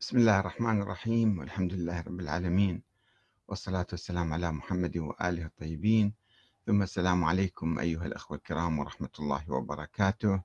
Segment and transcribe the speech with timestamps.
[0.00, 2.82] بسم الله الرحمن الرحيم والحمد لله رب العالمين
[3.48, 6.14] والصلاة والسلام على محمد وآله الطيبين.
[6.66, 10.42] ثم السلام عليكم أيها الأخوة الكرام ورحمة الله وبركاته.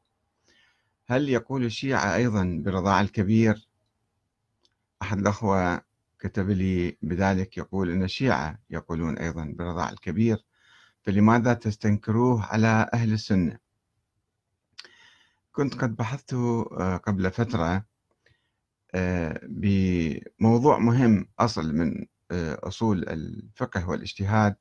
[1.07, 3.67] هل يقول الشيعة أيضا برضاع الكبير؟
[5.01, 5.81] أحد الأخوة
[6.19, 10.45] كتب لي بذلك يقول أن الشيعة يقولون أيضا برضاع الكبير
[11.03, 13.57] فلماذا تستنكروه على أهل السنة؟
[15.51, 17.90] كنت قد بحثت آه، قبل فترة
[19.43, 24.55] بموضوع مهم أصل من آه، أصول الفقه والاجتهاد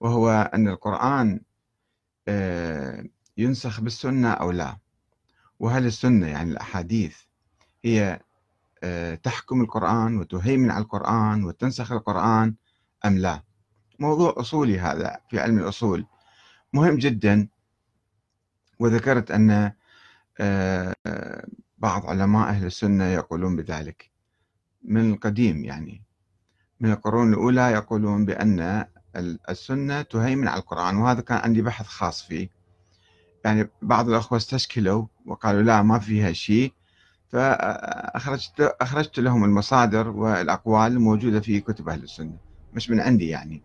[0.00, 1.40] وهو أن القرآن
[2.28, 3.04] آه،
[3.36, 4.78] ينسخ بالسنة أو لا.
[5.58, 7.18] وهل السنة يعني الأحاديث
[7.84, 8.20] هي
[9.22, 12.54] تحكم القرآن وتهيمن على القرآن وتنسخ القرآن
[13.04, 13.42] أم لا؟
[13.98, 16.06] موضوع أصولي هذا في علم الأصول
[16.72, 17.48] مهم جدا.
[18.78, 19.72] وذكرت أن
[21.80, 24.10] بعض علماء أهل السنة يقولون بذلك.
[24.84, 26.02] من القديم يعني.
[26.80, 28.84] من القرون الأولى يقولون بأن
[29.50, 32.48] السنة تهيمن على القرآن وهذا كان عندي بحث خاص فيه.
[33.44, 36.72] يعني بعض الأخوة استشكلوا وقالوا لا ما فيها شيء.
[37.28, 42.36] فأخرجت أخرجت لهم المصادر والأقوال الموجودة في كتب أهل السنة
[42.72, 43.62] مش من عندي يعني.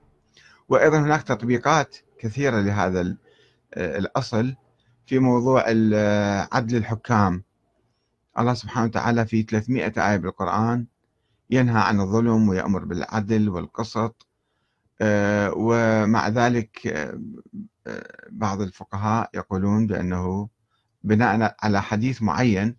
[0.70, 3.16] وأيضا هناك تطبيقات كثيرة لهذا
[3.78, 4.56] الأصل
[5.06, 5.62] في موضوع
[6.52, 7.44] عدل الحكام.
[8.40, 10.86] الله سبحانه وتعالى في 300 آية بالقرآن
[11.50, 14.28] ينهى عن الظلم ويأمر بالعدل والقسط
[15.02, 17.22] آه، ومع ذلك آه،
[17.88, 20.50] آه، بعض الفقهاء يقولون بأنه
[21.04, 22.78] بناء على حديث معين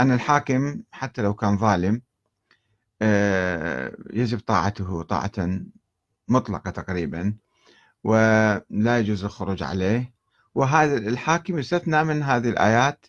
[0.00, 2.02] أن الحاكم حتى لو كان ظالم
[4.12, 5.32] يجب طاعته طاعة
[6.28, 7.36] مطلقة تقريبا
[8.04, 10.14] ولا يجوز الخروج عليه.
[10.54, 13.06] وهذا الحاكم يستثنى من هذه الآيات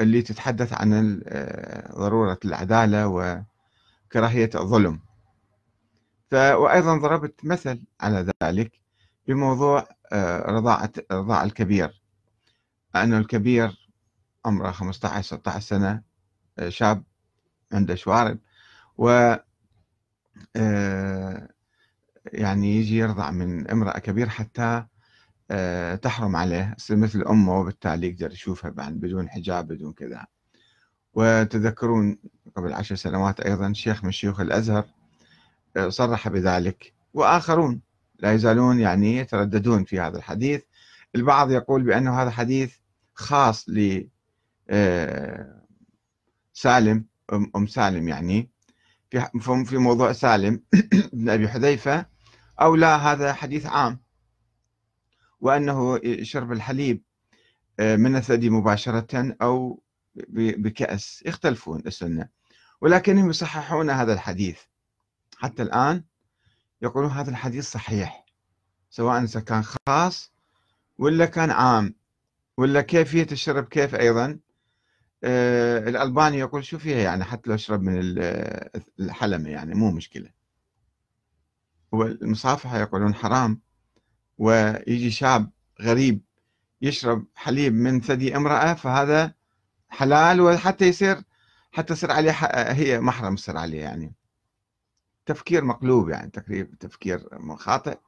[0.00, 5.00] اللي تتحدث عن آه، ضرورة العدالة وكراهية الظلم.
[6.32, 8.72] وأيضا ضربت مثل على ذلك
[9.28, 12.02] بموضوع آه، رضاعة رضاع الكبير.
[12.96, 13.90] أنه الكبير
[14.44, 16.02] عمره 15 16 سنة
[16.58, 17.04] آه، شاب
[17.72, 18.38] عنده شوارب
[18.98, 19.34] و
[22.32, 24.86] يعني يجي يرضع من امرأة كبير حتى
[26.02, 26.76] تحرم عليه.
[26.90, 30.26] مثل أمه وبالتالي يقدر يشوفها بعد بدون حجاب بدون كذا.
[31.14, 32.18] وتذكرون
[32.56, 34.84] قبل عشر سنوات أيضا شيخ من شيوخ الأزهر
[35.76, 36.92] آه، صرح بذلك.
[37.14, 37.80] وآخرون
[38.18, 40.62] لا يزالون يعني يترددون في هذا الحديث.
[41.14, 42.76] البعض يقول بأنه هذا حديث
[43.14, 44.08] خاص ل
[44.70, 45.62] آه،
[46.52, 47.04] سالم
[47.56, 48.50] أم سالم يعني.
[49.64, 50.62] في موضوع سالم
[51.12, 52.06] بن أبي حذيفة
[52.60, 54.03] أو لا هذا حديث عام.
[55.44, 57.02] وأنه شرب الحليب
[57.80, 59.82] آه، من الثدي مباشرة أو
[60.34, 61.22] بكأس.
[61.26, 62.28] يختلفون السنة.
[62.80, 64.60] ولكنهم يصححون هذا الحديث.
[65.36, 66.04] حتى الآن
[66.82, 68.24] يقولون هذا الحديث صحيح
[68.90, 70.32] سواء كان خاص
[70.98, 71.94] ولا كان عام.
[72.56, 74.38] ولا كيفية الشرب كيف أيضا؟
[75.24, 78.00] آه الألباني يقول شو فيها يعني حتى لو اشرب من
[79.00, 80.30] الحلمة يعني مو مشكلة.
[81.92, 83.63] والمصافحة يقولون حرام.
[84.38, 85.50] ويجي شاب
[85.82, 86.20] غريب
[86.82, 89.34] يشرب حليب من ثدي امرأة فهذا
[89.88, 91.22] حلال وحتى يصير
[91.72, 92.32] حتى يصير عليه
[92.72, 94.14] هي محرم يصير عليه يعني.
[95.26, 97.98] تفكير مقلوب يعني تقريبا تفكير خاطئ.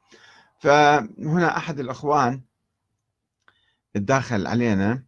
[0.60, 2.42] فهنا أحد الأخوان
[3.94, 5.02] تداخل علينا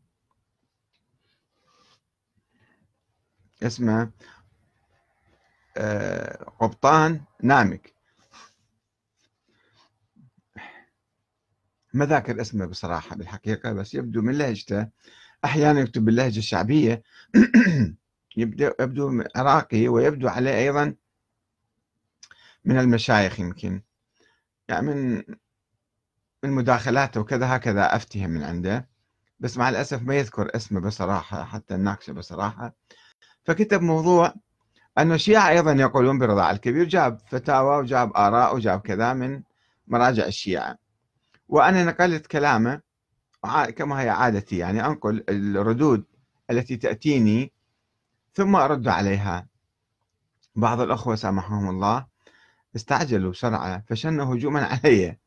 [3.63, 4.11] اسمه
[5.77, 7.98] آه، قبطان نامك.
[11.95, 14.89] ما ذاكر اسمه بصراحة بالحقيقة بس يبدو من لهجته.
[15.45, 17.03] أحيانا يكتب باللهجة الشعبية.
[18.37, 20.95] يبدو يبدو عراقي ويبدو عليه أيضا
[22.65, 23.83] من المشايخ يمكن.
[24.69, 25.23] يعني من
[26.45, 28.89] من مداخلاته وكذا هكذا أفتهم من عنده.
[29.41, 32.75] بس مع الأسف ما يذكر اسمه بصراحة حتى نناقشه بصراحة.
[33.45, 34.35] فكتب موضوع
[34.99, 36.85] أنه الشيعة أيضا يقولون برضاع الكبير.
[36.85, 39.43] جاب فتاوى وجاب آراء وجاب كذا من
[39.89, 40.88] مراجع الشيعة.
[41.49, 42.81] وأنا نقلت كلامه
[43.77, 46.05] كما هي عادتي يعني أنقل الردود
[46.51, 47.53] التي تأتيني
[48.35, 49.47] ثم أرد عليها.
[50.57, 52.07] بعض الأخوة سامحهم الله
[52.77, 55.19] استعجلوا بسرعة فشنوا هجوما علي.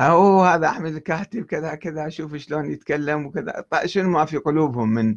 [0.00, 3.64] أو هذا أحمد الكاتب كذا كذا شوف شلون يتكلم وكذا.
[3.70, 5.16] طيب شنو ما في قلوبهم من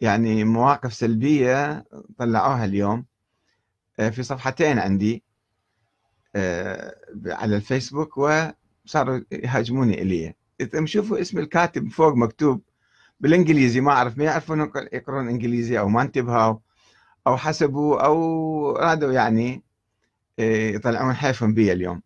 [0.00, 1.84] يعني مواقف سلبية
[2.18, 3.04] طلعوها اليوم.
[3.98, 5.24] آه، في صفحتين عندي
[6.36, 6.94] آه،
[7.26, 8.50] على الفيسبوك و
[8.84, 10.34] صاروا يهاجموني إلي.
[10.84, 12.62] شوفوا اسم الكاتب فوق مكتوب
[13.20, 16.58] بالإنجليزي ما أعرف ما يعرفون يقرون إنجليزي أو ما انتبهوا
[17.26, 19.62] أو حسبوا أو أرادوا يعني
[20.38, 22.02] إيه، يطلعون حيفهم بي اليوم.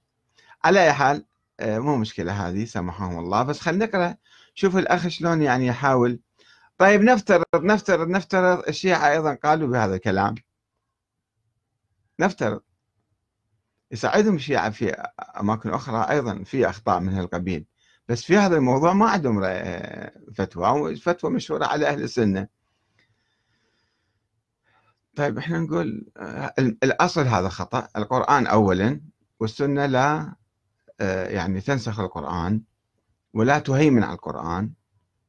[0.64, 1.24] على أي حال
[1.60, 3.42] إيه، مو مشكلة هذه سامحهم الله.
[3.42, 4.16] بس خلينا نقرأ
[4.54, 6.20] شوف الأخ شلون يعني يحاول.
[6.78, 10.34] طيب نفترض نفترض نفترض الشيعة أيضا قالوا بهذا الكلام.
[12.20, 12.60] نفترض.
[13.90, 14.90] يساعدهم الشيعة في
[15.40, 17.64] أماكن أخرى أيضا في أخطاء من هالقبيل.
[18.08, 19.40] بس في هذا الموضوع ما عندهم
[20.34, 22.48] فتوى فتوى مشهورة على أهل السنة.
[25.16, 26.06] طيب إحنا نقول
[26.58, 27.88] الأصل هذا خطأ.
[27.96, 29.00] القرآن أولا
[29.40, 30.34] والسنة لا
[31.00, 32.62] يعني تنسخ القرآن
[33.34, 34.70] ولا تهيمن على القرآن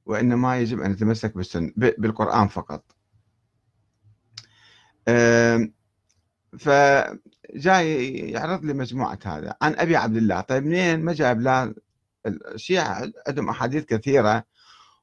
[0.05, 2.83] وإنما يجب أن نتمسك بالسنة بالقرآن فقط.
[7.53, 10.41] فجاي يعرض لي مجموعة هذا عن أبي عبد الله.
[10.41, 11.73] طيب منين؟ ما جاب لا
[12.27, 14.43] الشيعة عندهم أحاديث كثيرة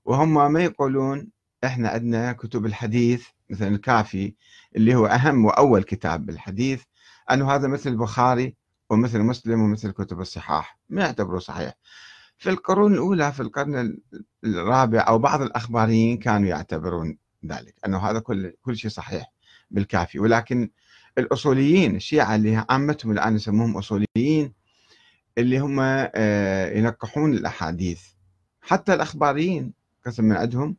[0.04, 1.28] وهم ما يقولون
[1.64, 4.34] إحنا عندنا كتب الحديث مثل الكافي
[4.76, 6.82] اللي هو أهم وأول كتاب بالحديث
[7.30, 8.56] أنه هذا مثل البخاري
[8.90, 11.72] ومثل مسلم ومثل كتب الصحاح ما يعتبروه صحيح.
[12.38, 13.98] في القرون الأولى في القرن
[14.44, 19.32] الرابع أو بعض الأخباريين كانوا يعتبرون ذلك أنه هذا كل كل شيء صحيح
[19.70, 20.70] بالكافي ولكن
[21.18, 24.52] الأصوليين الشيعة اللي عامتهم الآن يسموهم أصوليين
[25.38, 28.02] اللي هم آه، ينقحون الأحاديث.
[28.60, 29.72] حتى الأخباريين
[30.06, 30.76] قسم من عندهم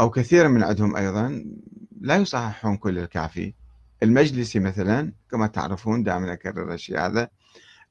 [0.00, 1.44] أو كثير من عندهم أيضا
[2.00, 3.54] لا يصححون كل الكافي.
[4.02, 7.28] المجلسي مثلا كما تعرفون دائما أكرر الشيء هذا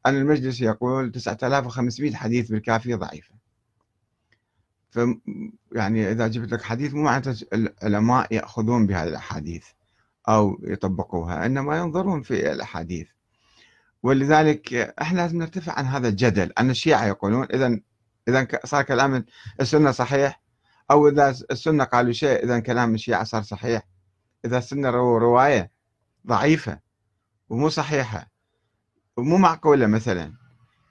[0.06, 3.36] أن المجلس يقول 9500 حديث بالكافي ضعيفة.
[4.90, 5.00] ف
[5.72, 9.66] يعني إذا جبت لك حديث مو معناته العلماء يأخذون بهذه الأحاديث.
[10.30, 13.08] أو يطبقوها إنما ينظرون في الأحاديث.
[14.04, 16.52] ولذلك إحنا لازم نرتفع عن هذا الجدل.
[16.58, 17.80] أن الشيعة يقولون إذا
[18.28, 19.26] إذا صار كلام
[19.62, 20.42] السنة صحيح؟
[20.92, 23.82] أو إذا السنة قالوا شيء إذا كلام الشيعة صار صحيح؟
[24.46, 25.72] إذا السنة رووا رواية
[26.28, 26.80] ضعيفة
[27.50, 28.32] ومو صحيحة
[29.18, 30.34] ومو معقولة مثلا.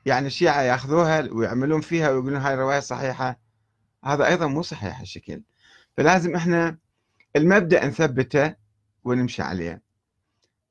[0.06, 3.40] يعني الشيعة يأخذوها ويعملون فيها ويقولون هاي الرواية صحيحة؟
[4.04, 5.42] هذا أيضا مو صحيح الشكل
[5.96, 6.78] فلازم إحنا
[7.36, 8.54] المبدأ نثبته
[9.04, 9.82] ونمشي عليه.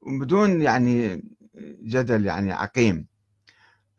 [0.02, 1.24] بدون يعني
[1.84, 3.08] جدل يعني عقيم.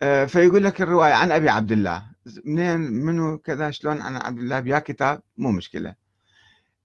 [0.02, 2.06] آه، فيقول لك الرواية عن أبي عبد الله.
[2.44, 5.94] منين منو كذا شلون عن عبد الله؟ بيا كتاب؟ مو مشكلة.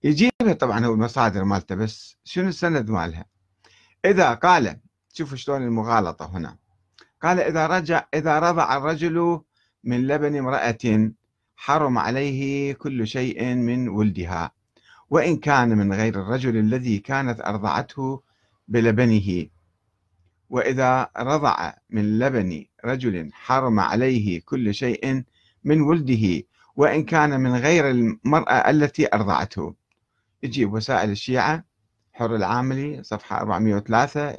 [0.03, 3.25] يجيبها طبعا هو المصادر مالته بس شنو السند مالها؟
[4.05, 4.79] إذا قال
[5.13, 6.57] شوفوا شلون المغالطة هنا.
[7.21, 9.41] قال إذا رجع إذا رضع الرجل
[9.83, 11.11] من لبن امرأة
[11.55, 14.51] حرم عليه كل شيء من ولدها.
[15.09, 18.21] وإن كان من غير الرجل الذي كانت أرضعته
[18.67, 19.45] بلبنه.
[20.49, 25.23] وإذا رضع من لبن رجل حرم عليه كل شيء
[25.63, 26.43] من ولده
[26.75, 29.75] وإن كان من غير المرأة التي أرضعته.
[30.43, 31.63] يجيب وسائل الشيعة
[32.13, 34.35] حر العاملي صفحة 403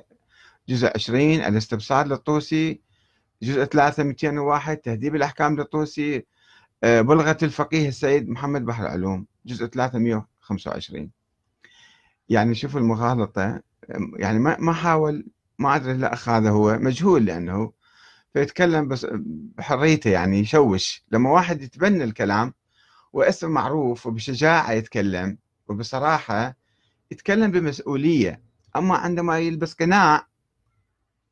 [0.69, 2.81] جزء 20 الاستبصار للطوسي
[3.43, 6.27] جزء 3 201 تهذيب الأحكام للطوسي
[6.85, 9.67] آه، بلغة الفقيه السيد محمد بحر العلوم جزء
[10.59, 11.11] 325
[12.29, 13.63] يعني شوفوا المغالطة
[14.19, 15.27] يعني ما ما حاول
[15.59, 17.73] ما أدري الاخ هذا هو مجهول لأنه
[18.33, 19.07] فيتكلم بس
[19.59, 21.05] بحريته يعني يشوش.
[21.13, 22.55] لما واحد يتبنى الكلام
[23.13, 25.39] واسم معروف وبشجاعة يتكلم
[25.69, 26.57] وبصراحة
[27.11, 28.43] يتكلم بمسؤولية
[28.77, 30.27] أما عندما يلبس قناع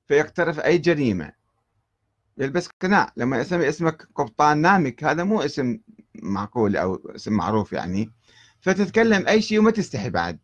[0.09, 1.33] فيقترف أي جريمة.
[2.39, 5.79] يلبس قناع لما يسمي اسمك قبطان نامك هذا مو اسم
[6.23, 8.13] معقول أو اسم معروف يعني.
[8.61, 10.39] فتتكلم أي شيء وما تستحي بعد.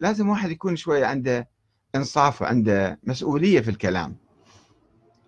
[0.00, 1.48] لازم واحد يكون شوي عنده
[1.94, 4.16] إنصاف وعنده مسؤولية في الكلام.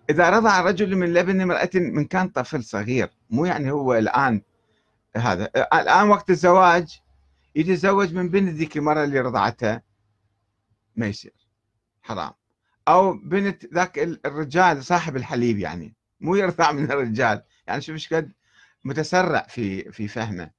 [0.09, 4.41] إذا رضع رجل من لبن امرأة من كان طفل صغير مو يعني هو الآن
[5.15, 6.99] هذا الآن وقت الزواج
[7.55, 9.81] يتزوج من بنت ذيك المرة اللي رضعتها
[10.95, 11.33] ما يصير.
[12.01, 12.31] حرام.
[12.87, 17.43] أو بنت ذاك الرجال صاحب الحليب يعني مو يرضع من الرجال.
[17.67, 18.31] يعني شوف إيش قد
[18.83, 20.49] متسرع في في فهمه.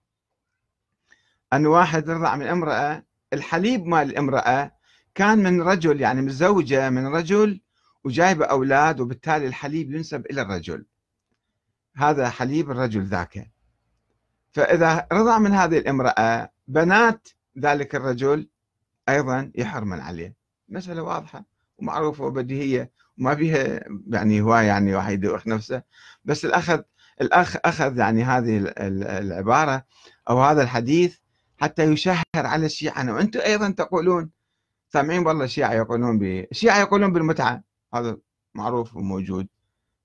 [1.53, 4.73] أن واحد رضع من امرأة الحليب مال الامرأة
[5.15, 7.61] كان من رجل يعني متزوجة من رجل
[8.05, 10.87] وجايبة أولاد وبالتالي الحليب ينسب إلى الرجل.
[11.97, 13.51] هذا حليب الرجل ذاك.
[14.53, 18.49] فإذا رضع من هذه الامرأة بنات ذلك الرجل
[19.09, 20.35] أيضا يحرمن عليه.
[20.69, 21.45] مسألة واضحة
[21.79, 25.83] ومعروفة وبديهية وما فيها يعني هواية يعني واحد يدوخ نفسه.
[26.25, 26.83] بس الأخذ
[27.21, 29.85] الأخ أخذ يعني هذه العبارة
[30.31, 31.19] أو هذا الحديث
[31.61, 34.31] حتى يشهر على الشيعة وأنتم أيضا تقولون
[34.89, 37.63] سامعين والله الشيعة يقولون ب الشيعة يقولون بالمتعة.
[37.95, 38.17] هذا
[38.55, 39.49] معروف وموجود.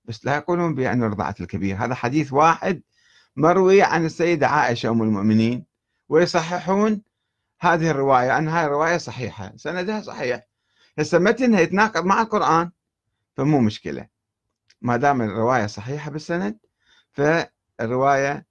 [0.04, 2.82] بس لا يقولون بأن رضعة الكبير هذا حديث واحد
[3.36, 5.66] مروي عن السيدة عائشة أم المؤمنين
[6.08, 7.02] ويصححون
[7.60, 9.52] هذه الرواية أن هاي الرواية صحيحة.
[9.56, 10.46] سندها صحيح.
[10.98, 12.70] هسه متنها يتناقض مع القرآن
[13.36, 14.08] فمو مشكلة.
[14.82, 16.58] ما دام الرواية صحيحة بالسند
[17.12, 18.46] فالرواية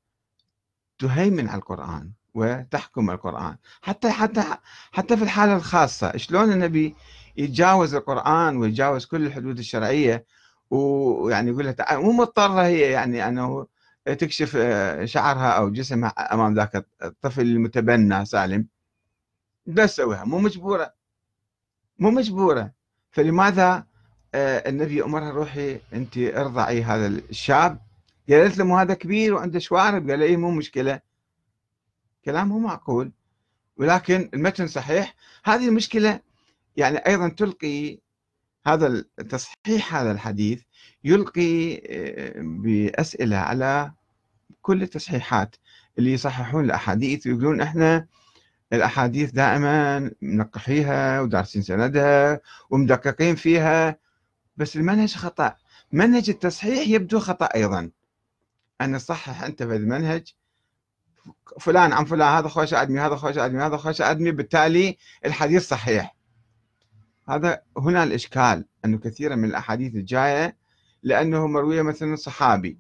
[1.00, 2.12] تهيمن على القرآن.
[2.33, 3.57] وتحكم القرآن.
[3.81, 4.43] حتى حتى
[4.91, 6.95] حتى في الحالة الخاصة شلون النبي
[7.38, 10.25] يتجاوز القرآن ويتجاوز كل الحدود الشرعية؟
[10.71, 13.67] ويعني يقول لها مو مضطرة هي يعني أنه
[14.05, 18.67] تكشف آه، شعرها أو جسمها أمام ذاك الطفل المتبنى سالم.
[19.65, 20.93] بس سويها مو مجبورة.
[22.00, 22.71] مو مجبورة.
[23.12, 23.83] فلماذا
[24.36, 27.79] آه، النبي أمرها روحي أنت ارضعي هذا الشاب؟
[28.29, 30.09] قالت له مو هذا كبير وعنده شوارب.
[30.09, 31.00] قال إيه مو مشكلة.
[32.25, 33.11] كلام مو معقول.
[33.77, 35.15] ولكن المتن صحيح.
[35.43, 36.19] هذه المشكلة
[36.77, 37.99] يعني أيضا تلقي
[38.65, 40.61] هذا التصحيح هذا الحديث
[41.03, 43.91] يلقي آه، بأسئلة على
[44.61, 45.55] كل التصحيحات
[45.97, 47.27] اللي يصححون الأحاديث.
[47.27, 48.07] ويقولون إحنا
[48.73, 53.99] الأحاديث دائما منقحيها ودارسين سندها ومدققين فيها.
[54.57, 55.55] بس المنهج خطأ.
[55.91, 57.91] منهج التصحيح يبدو خطأ أيضا.
[58.81, 60.33] أن تصحح أنت في المنهج
[61.59, 66.15] فلان عن فلان هذا خوش أدمي هذا خوش أدمي هذا خوش أدمي بالتالي الحديث صحيح.
[67.29, 70.57] هذا هنا الإشكال أنه كثيرا من الأحاديث الجاية
[71.03, 72.79] لأنه مروية مثلا صحابي.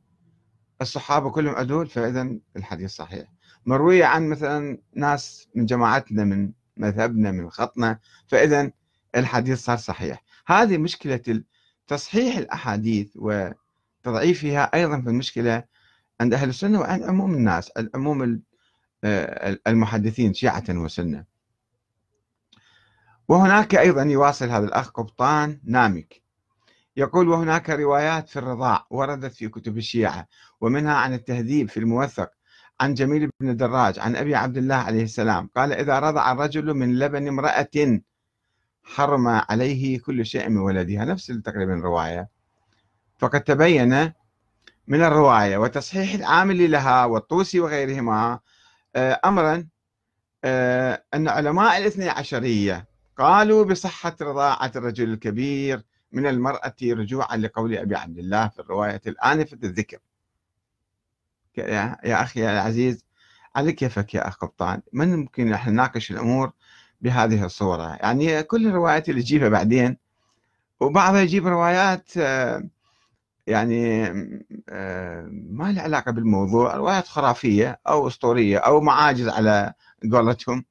[0.81, 3.27] الصحابة كلهم عدول فاذا الحديث صحيح.
[3.65, 8.71] مروية عن مثلا ناس من جماعتنا من مذهبنا من خطنا فاذا
[9.15, 10.23] الحديث صار صحيح.
[10.47, 11.43] هذه مشكلة
[11.87, 15.63] تصحيح الأحاديث وتضعيفها أيضا في المشكلة
[16.21, 18.41] عند أهل السنة وعند عموم الناس عموم
[19.03, 21.25] آه، المحدثين شيعة وسنة.
[23.27, 26.21] وهناك أيضا يواصل هذا الأخ قبطان نامك.
[26.97, 30.27] يقول وهناك روايات في الرضاع وردت في كتب الشيعة
[30.61, 32.31] ومنها عن التهذيب في الموثق
[32.81, 35.49] عن جميل بن دراج عن أبي عبد الله عليه السلام.
[35.55, 38.01] قال إذا رضع الرجل من لبن امرأة
[38.83, 41.05] حرم عليه كل شيء من ولدها.
[41.05, 42.29] نفس تقريبا الرواية.
[43.17, 44.13] فقد تبين
[44.89, 48.39] من الرواية وتصحيح العامل لها والطوسي وغيرهما.
[48.95, 49.67] آه، أمرا
[50.43, 57.95] آه، أن علماء الاثني عشرية قالوا بصحة رضاعة الرجل الكبير من المرأة رجوعا لقول أبي
[57.95, 59.99] عبد الله في الرواية الآنفة الذكر.
[61.57, 63.05] يا أخي العزيز
[63.55, 66.51] على كيفك يا أخ قبطان؟ من ممكن نحن نناقش الأمور
[67.01, 69.97] بهذه الصورة؟ يعني كل الروايات اللي تجيبها بعدين
[70.79, 72.63] وبعضها يجيب روايات آه،
[73.49, 74.05] يعني
[74.69, 79.73] آه، ما له علاقة بالموضوع روايات خرافية أو أسطورية أو معاجز على
[80.11, 80.65] قولتهم.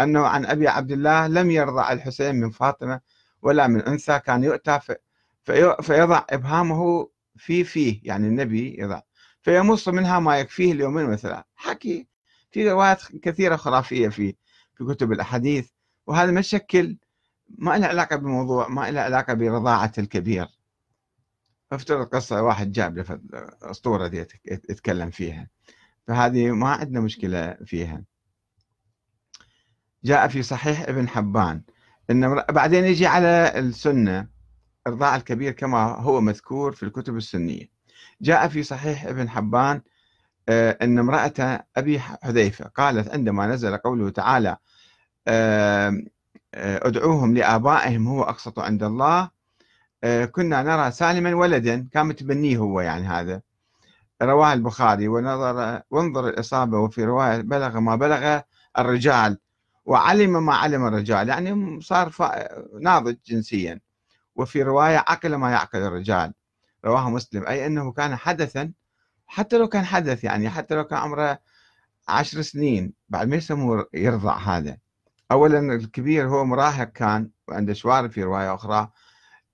[0.00, 3.00] أنه عن أبي عبد الله لم يرضع الحسين من فاطمة
[3.42, 4.80] ولا من أنثى كان يؤتى
[5.82, 9.00] فيضع إبهامه في فيه يعني النبي يضع
[9.42, 12.06] فيمص منها ما يكفيه اليومين مثلا حكي
[12.50, 14.34] في روايات كثيرة خرافية في
[14.74, 15.68] في كتب الأحاديث
[16.06, 16.98] وهذا ما شكل
[17.48, 20.48] ما له علاقة بالموضوع ما له علاقة برضاعة الكبير.
[21.74, 23.20] افترض قصة واحد جاب له
[23.62, 25.48] أسطورة دي يتكلم فيها.
[26.06, 28.04] فهذه ما عندنا مشكلة فيها.
[30.04, 31.62] جاء في صحيح ابن حبان
[32.10, 34.28] إن بعدين يجي على السنة
[34.86, 37.68] إرضاع الكبير كما هو مذكور في الكتب السنية.
[38.20, 39.80] جاء في صحيح ابن حبان
[40.48, 44.56] آه، أن امرأة أبي حذيفة قالت عندما نزل قوله تعالى
[45.28, 46.02] آه،
[46.54, 49.30] ادعوهم لآبائهم هو أقسط عند الله
[50.32, 53.40] كنا نرى سالما ولدا كان متبنيه هو يعني هذا.
[54.22, 58.40] رواه البخاري ونظر وانظر الإصابة وفي رواية بلغ ما بلغ
[58.78, 59.38] الرجال
[59.84, 62.12] وعلم ما علم الرجال يعني صار
[62.80, 63.80] ناضج جنسيا.
[64.36, 66.32] وفي رواية عقل ما يعقل الرجال
[66.84, 67.46] رواه مسلم.
[67.46, 68.72] أي أنه كان حدثا
[69.26, 71.38] حتى لو كان حدث يعني حتى لو كان عمره
[72.08, 74.76] عشر سنين بعد ما يسموه يرضع هذا.
[75.32, 78.90] أولا الكبير هو مراهق كان وعنده شوارب في رواية أخرى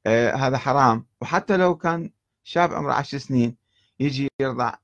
[0.06, 1.06] آه هذا حرام.
[1.20, 2.10] وحتى لو كان
[2.44, 3.56] شاب عمره عشر سنين
[4.00, 4.74] يجي يرضع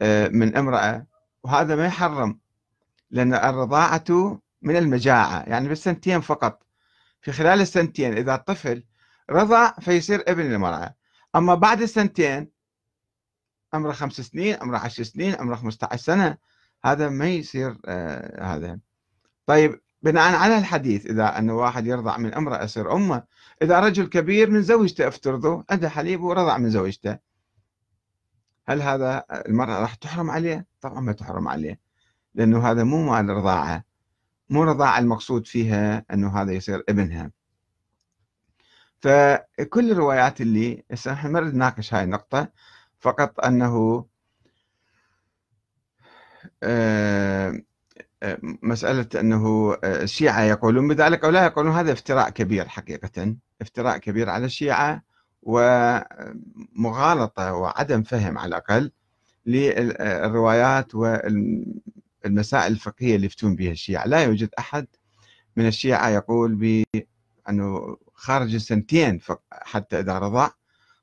[0.00, 1.06] آه من امرأة
[1.42, 2.38] وهذا ما يحرم
[3.10, 6.62] لأن الرضاعة من المجاعة يعني بالسنتين فقط.
[7.22, 8.84] في خلال السنتين إذا الطفل
[9.30, 10.94] رضع فيصير ابن المرأة
[11.36, 12.50] أما بعد السنتين
[13.72, 16.36] عمره خمس سنين عمره عشر سنين عمره 15 سنة
[16.84, 18.78] هذا ما يصير آه هذا.
[19.46, 23.22] طيب بناء على الحديث إذا أنه واحد يرضع من امرأة يصير أمه
[23.62, 27.18] إذا رجل كبير من زوجته افترضوا عنده حليب ورضع من زوجته.
[28.68, 31.80] هل هذا المرأة راح تحرم عليه؟ طبعا ما تحرم عليه
[32.34, 33.84] لأنه هذا مو مال رضاعة.
[34.50, 37.30] مو رضاعة المقصود فيها أنه هذا يصير ابنها.
[39.00, 42.48] فكل الروايات اللي هسه إحنا ما نناقش هاي النقطة
[43.00, 44.06] فقط أنه
[46.62, 47.62] آه
[48.62, 54.44] مسألة أنه الشيعة يقولون بذلك أو لا يقولون هذا افتراء كبير حقيقة افتراء كبير على
[54.44, 55.02] الشيعة
[56.76, 58.92] ومغالطة وعدم فهم على الأقل
[59.46, 64.06] للروايات والمسائل الفقهية اللي يفتون بها الشيعة.
[64.06, 64.86] لا يوجد أحد
[65.56, 69.20] من الشيعة يقول بأنه خارج السنتين
[69.52, 70.50] حتى إذا رضع.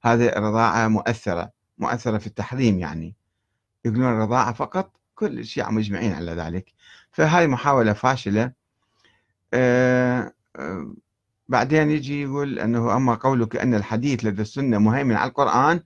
[0.04, 3.16] هذه الرضاعة مؤثرة مؤثرة في التحريم يعني.
[3.86, 6.74] يقولون الرضاعة فقط كل الشيعة مجمعين على ذلك.
[7.18, 8.52] فهذه محاولة فاشلة.
[9.54, 10.96] آه، آه،
[11.50, 15.82] بعدين يجي يقول أنه أما قولك أن الحديث لدى السنة مهيمن على القرآن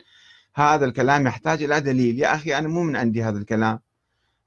[0.55, 2.19] هذا الكلام يحتاج إلى دليل.
[2.19, 3.79] يا أخي أنا مو من عندي هذا الكلام.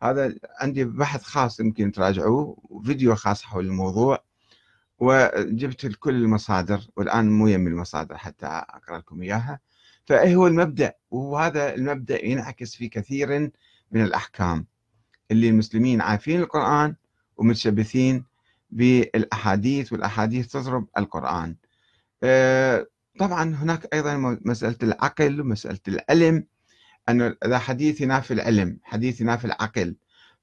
[0.02, 4.24] هذا عندي بحث خاص يمكن تراجعوه وفيديو خاص حول الموضوع.
[4.98, 9.60] وجبت كل المصادر والآن مو يم المصادر حتى أقرأ لكم إياها.
[10.06, 13.50] فإيه هو المبدأ وهذا المبدأ ينعكس في كثير
[13.92, 14.73] من الأحكام.
[15.30, 16.94] اللي المسلمين عارفين القرآن
[17.36, 18.24] ومتشبثين
[18.70, 21.56] بالأحاديث والأحاديث تضرب القرآن.
[22.22, 22.86] آه،
[23.18, 26.46] طبعا هناك أيضا مسألة العقل ومسألة العلم
[27.08, 29.96] أن إذا حديث ينافي العلم حديث ينافي العقل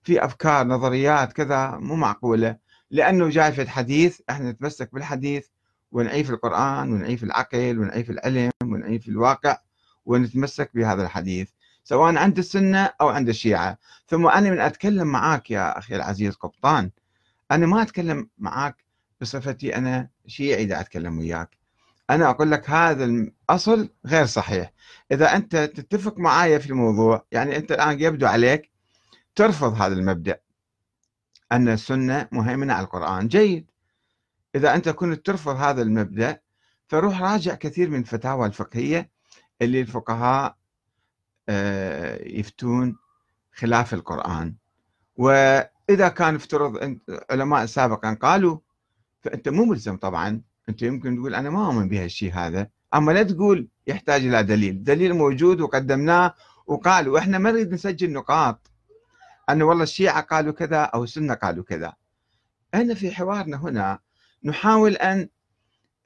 [0.04, 2.58] في أفكار نظريات كذا مو معقولة
[2.92, 5.48] لأنه جاي في الحديث إحنا نتمسك بالحديث
[5.92, 9.58] ونعيف القرآن ونعيف العقل ونعيف العلم ونعيف الواقع
[10.06, 11.50] ونتمسك بهذا الحديث.
[11.84, 13.78] سواء عند السنة أو عند الشيعة.
[14.08, 16.92] ثم أنا من أتكلم معك يا أخي العزيز قبطان
[17.52, 18.86] أنا ما أتكلم معك
[19.22, 21.58] بصفتي أنا شيعي إذا أتكلم وياك.
[22.10, 24.72] أنا أقول لك هذا الأصل غير صحيح.
[25.12, 28.72] إذا أنت تتفق معي في الموضوع يعني أنت الآن يبدو عليك
[29.36, 30.40] ترفض هذا المبدأ
[31.52, 33.28] أن السنة مهيمنة على القرآن.
[33.28, 33.72] جيد.
[34.56, 36.42] إذا أنت كنت ترفض هذا المبدأ
[36.88, 39.10] فروح راجع كثير من الفتاوى الفقهية
[39.62, 40.56] اللي الفقهاء
[42.26, 42.98] يفتون
[43.54, 44.56] خلاف القرآن.
[45.18, 46.98] وإذا كان افترض
[47.30, 48.58] علماء سابقا قالوا
[49.22, 52.68] فأنت مو ملزم طبعا أنت يمكن تقول أنا ما أؤمن بهالشيء هذا.
[52.94, 54.84] أما لا تقول يحتاج إلى دليل.
[54.84, 56.34] دليل موجود وقدمناه
[56.68, 58.72] وقالوا إحنا ما نريد نسجل نقاط.
[59.50, 61.94] أن والله الشيعة قالوا كذا أو السنة قالوا كذا.
[62.76, 64.00] إحنا في حوارنا هنا
[64.44, 65.30] نحاول أن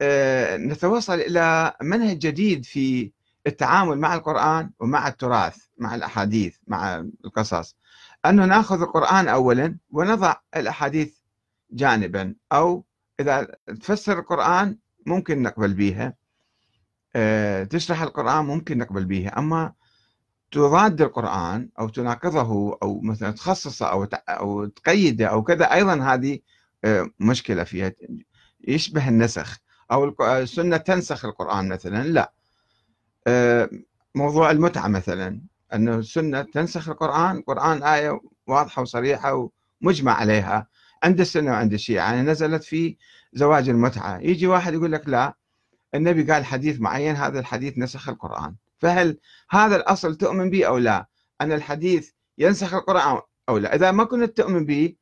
[0.02, 3.12] آه، نتوصل إلى منهج جديد في
[3.48, 7.76] التعامل مع القرآن ومع التراث مع الأحاديث مع القصص.
[8.26, 11.18] أنه نأخذ القرآن أولا ونضع الأحاديث
[11.72, 12.86] جانبا أو
[13.20, 13.48] إذا
[13.82, 16.14] تفسر القرآن ممكن نقبل بها
[17.16, 19.74] آه، تشرح القرآن ممكن نقبل بها أما
[20.52, 26.40] تضاد القرآن أو تناقضه أو مثلا تخصصه أو أو تقيده أو كذا أيضا هذه
[26.86, 27.92] آه، مشكلة فيها.
[28.68, 29.60] يشبه النسخ
[29.92, 32.22] أو السنة تنسخ القرآن مثلا لا.
[32.22, 32.45] آه،
[34.16, 35.42] موضوع المتعة مثلا
[35.74, 39.50] أن السنة تنسخ القرآن القرآن آية واضحة وصريحة
[39.82, 40.68] ومجمع عليها
[41.04, 42.14] عند السنة وعند الشيعة.
[42.14, 42.98] يعني نزلت في
[43.34, 44.20] زواج المتعة.
[44.20, 45.38] يجي واحد يقول لك لا
[45.96, 48.56] النبي قال حديث معين هذا الحديث نسخ القرآن.
[48.80, 49.18] فهل
[49.50, 51.08] هذا الأصل تؤمن به أو لا؟
[51.42, 54.96] أن الحديث ينسخ القرآن أو لا؟ إذا ما كنت تؤمن به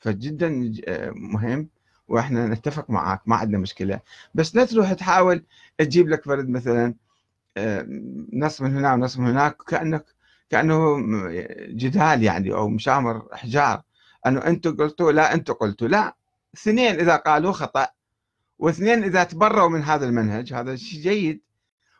[0.00, 0.72] فجدا
[1.14, 1.68] مهم
[2.08, 4.00] وإحنا نتفق معك ما عندنا مشكلة.
[4.34, 5.44] بس لا تروح تحاول
[5.78, 6.94] تجيب لك فرد مثلا
[8.32, 10.04] نص من هنا ونص من هناك كانك
[10.50, 10.96] كأنه
[11.68, 13.82] جدال يعني أو مشامر إحجار.
[14.26, 15.88] أنه أنتم قلتوا لا أنتم قلتوا.
[15.88, 16.16] لا
[16.54, 17.86] اثنين إذا قالوا خطأ
[18.58, 20.52] واثنين إذا تبروا من هذا المنهج.
[20.52, 21.42] هذا شيء جيد.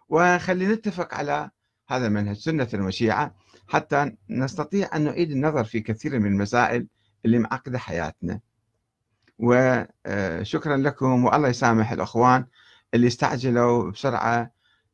[0.09, 1.51] وخلينا نتفق على
[1.89, 3.35] هذا المنهج سنة وشيعة
[3.69, 6.87] حتى نستطيع أن نعيد النظر في كثير من المسائل
[7.25, 8.41] اللي معقدة حياتنا.
[9.39, 12.47] وشكرا لكم والله يسامح الأخوان
[12.95, 14.51] اللي استعجلوا بسرعة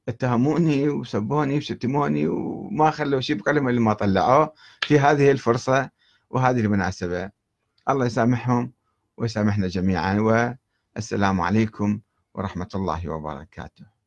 [0.08, 4.52] اتهموني وسبوني وشتموني وما خلوا شيء بقلم اللي ما طلعوه.
[4.82, 5.90] في هذه الفرصة
[6.30, 7.30] وهذه المناسبة
[7.88, 8.72] الله يسامحهم
[9.16, 10.14] ويسامحنا جميعا
[10.94, 12.00] والسلام عليكم
[12.34, 13.97] ورحمة الله وبركاته.